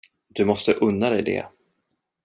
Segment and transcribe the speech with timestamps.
[0.27, 1.45] Du måste unna dig det.